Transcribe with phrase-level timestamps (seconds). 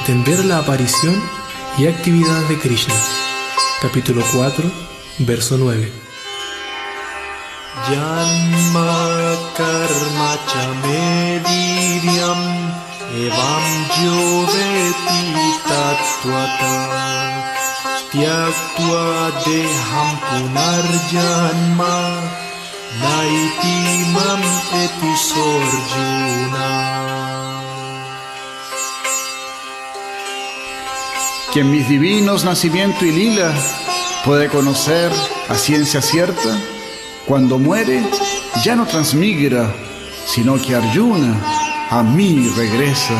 [0.00, 1.22] Entender la aparición
[1.76, 2.94] y actividad de Krishna.
[3.82, 4.64] Capítulo 4,
[5.18, 5.92] verso 9.
[7.86, 10.38] Janma karma
[13.26, 15.20] evam jyoveti
[15.68, 16.74] tattvata
[18.10, 19.04] tyaktva
[19.44, 21.94] deham punarjanma
[23.02, 23.76] naiti
[24.14, 24.42] mam
[31.52, 33.52] Quien mis divinos nacimiento y lila
[34.24, 35.10] puede conocer
[35.48, 36.56] a ciencia cierta,
[37.26, 38.02] cuando muere
[38.62, 39.74] ya no transmigra,
[40.26, 41.40] sino que Arjuna
[41.90, 43.14] a mí regresa.